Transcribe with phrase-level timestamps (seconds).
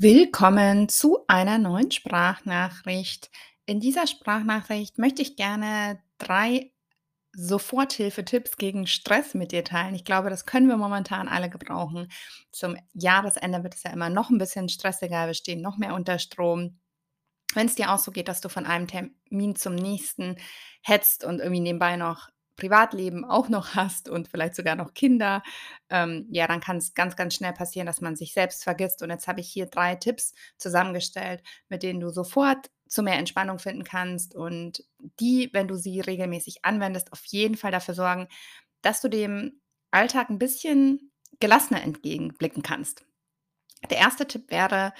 [0.00, 3.32] Willkommen zu einer neuen Sprachnachricht.
[3.66, 6.70] In dieser Sprachnachricht möchte ich gerne drei
[7.32, 9.96] Soforthilfetipps gegen Stress mit dir teilen.
[9.96, 12.12] Ich glaube, das können wir momentan alle gebrauchen.
[12.52, 15.26] Zum Jahresende wird es ja immer noch ein bisschen stressiger.
[15.26, 16.78] Wir stehen noch mehr unter Strom.
[17.54, 20.36] Wenn es dir auch so geht, dass du von einem Termin zum nächsten
[20.80, 22.28] hetzt und irgendwie nebenbei noch
[22.58, 25.42] Privatleben auch noch hast und vielleicht sogar noch Kinder,
[25.88, 29.02] ähm, ja, dann kann es ganz, ganz schnell passieren, dass man sich selbst vergisst.
[29.02, 33.58] Und jetzt habe ich hier drei Tipps zusammengestellt, mit denen du sofort zu mehr Entspannung
[33.58, 34.84] finden kannst und
[35.20, 38.28] die, wenn du sie regelmäßig anwendest, auf jeden Fall dafür sorgen,
[38.82, 43.04] dass du dem Alltag ein bisschen gelassener entgegenblicken kannst.
[43.90, 44.92] Der erste Tipp wäre,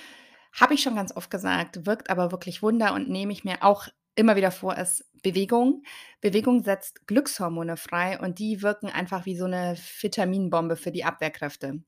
[0.53, 3.89] habe ich schon ganz oft gesagt, wirkt aber wirklich Wunder und nehme ich mir auch
[4.19, 5.83] immer wieder vor, ist Bewegung.
[6.21, 11.83] Bewegung setzt Glückshormone frei und die wirken einfach wie so eine Vitaminbombe für die Abwehrkräfte.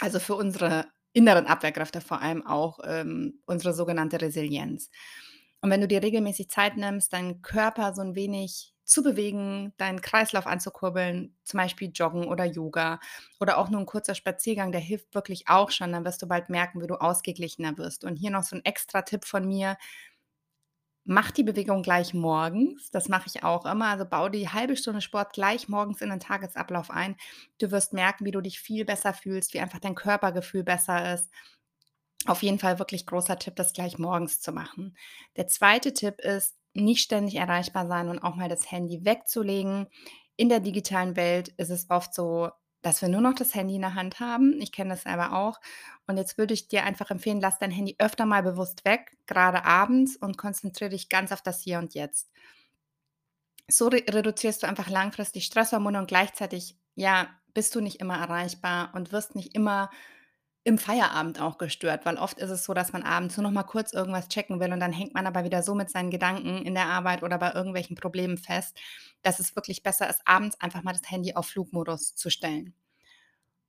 [0.00, 4.90] Also für unsere inneren Abwehrkräfte vor allem auch ähm, unsere sogenannte Resilienz.
[5.60, 10.00] Und wenn du dir regelmäßig Zeit nimmst, deinen Körper so ein wenig zu bewegen, deinen
[10.00, 12.98] Kreislauf anzukurbeln, zum Beispiel Joggen oder Yoga
[13.38, 15.92] oder auch nur ein kurzer Spaziergang, der hilft wirklich auch schon.
[15.92, 18.04] Dann wirst du bald merken, wie du ausgeglichener wirst.
[18.04, 19.76] Und hier noch so ein extra Tipp von mir.
[21.04, 22.90] Mach die Bewegung gleich morgens.
[22.90, 23.86] Das mache ich auch immer.
[23.86, 27.16] Also baue die halbe Stunde Sport gleich morgens in den Tagesablauf ein.
[27.58, 31.30] Du wirst merken, wie du dich viel besser fühlst, wie einfach dein Körpergefühl besser ist.
[32.26, 34.96] Auf jeden Fall wirklich großer Tipp, das gleich morgens zu machen.
[35.36, 39.88] Der zweite Tipp ist, nicht ständig erreichbar sein und auch mal das Handy wegzulegen.
[40.36, 42.50] In der digitalen Welt ist es oft so,
[42.82, 44.60] dass wir nur noch das Handy in der Hand haben.
[44.60, 45.60] Ich kenne das selber auch.
[46.06, 49.64] Und jetzt würde ich dir einfach empfehlen, lass dein Handy öfter mal bewusst weg, gerade
[49.64, 52.30] abends, und konzentriere dich ganz auf das Hier und Jetzt.
[53.68, 58.92] So re reduzierst du einfach langfristig Stresshormone und gleichzeitig, ja, bist du nicht immer erreichbar
[58.94, 59.90] und wirst nicht immer
[60.64, 63.62] im Feierabend auch gestört, weil oft ist es so, dass man abends nur noch mal
[63.62, 66.74] kurz irgendwas checken will und dann hängt man aber wieder so mit seinen Gedanken in
[66.74, 68.78] der Arbeit oder bei irgendwelchen Problemen fest,
[69.22, 72.74] dass es wirklich besser ist, abends einfach mal das Handy auf Flugmodus zu stellen.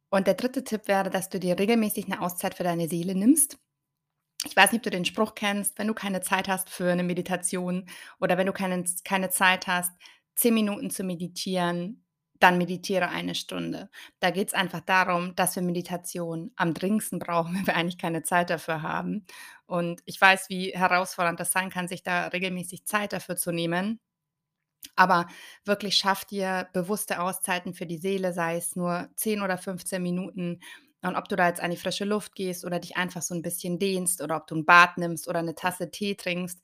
[0.09, 3.57] Und der dritte Tipp wäre, dass du dir regelmäßig eine Auszeit für deine Seele nimmst.
[4.45, 7.03] Ich weiß nicht, ob du den Spruch kennst, wenn du keine Zeit hast für eine
[7.03, 7.85] Meditation
[8.19, 9.93] oder wenn du keine, keine Zeit hast,
[10.35, 12.00] zehn Minuten zu meditieren,
[12.41, 13.89] dann meditiere eine Stunde.
[14.19, 18.23] Da geht es einfach darum, dass wir Meditation am dringendsten brauchen, wenn wir eigentlich keine
[18.23, 19.25] Zeit dafür haben.
[19.65, 23.99] Und ich weiß, wie herausfordernd das sein kann, sich da regelmäßig Zeit dafür zu nehmen.
[24.95, 25.27] Aber
[25.65, 30.59] wirklich schaff dir bewusste Auszeiten für die Seele, sei es nur 10 oder 15 Minuten.
[31.01, 33.41] Und ob du da jetzt an die frische Luft gehst oder dich einfach so ein
[33.41, 36.59] bisschen dehnst oder ob du ein Bad nimmst oder eine Tasse Tee trinkst,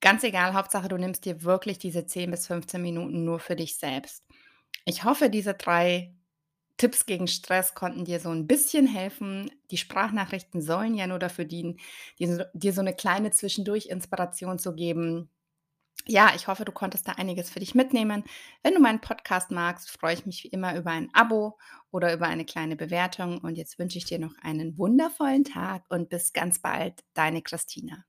[0.00, 3.76] ganz egal, Hauptsache du nimmst dir wirklich diese 10 bis 15 Minuten nur für dich
[3.78, 4.25] selbst.
[4.88, 6.14] Ich hoffe, diese drei
[6.78, 9.50] Tipps gegen Stress konnten dir so ein bisschen helfen.
[9.70, 11.78] Die Sprachnachrichten sollen ja nur dafür dienen,
[12.18, 15.30] dir so 'ne kleine Zwischendurch-Inspiration zu geben.
[16.06, 18.24] Ja, ich hoffe, du konntest da einiges für dich mitnehmen.
[18.62, 21.58] Wenn du meinen Podcast magst, freue ich mich wie immer über ein Abo
[21.92, 23.38] oder über eine kleine Bewertung.
[23.40, 28.04] Und jetzt wünsche ich dir noch einen wundervollen Tag und bis ganz bald, deine Christina.